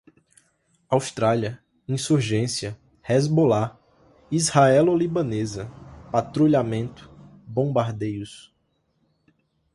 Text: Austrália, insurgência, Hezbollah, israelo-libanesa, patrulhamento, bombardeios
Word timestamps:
Austrália, 0.89 1.59
insurgência, 1.87 2.75
Hezbollah, 3.07 3.79
israelo-libanesa, 4.31 5.69
patrulhamento, 6.11 7.07
bombardeios 7.45 8.51